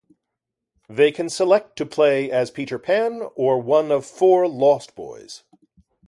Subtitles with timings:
[0.89, 5.43] They can select to play as Peter Pan or one of four Lost Boys.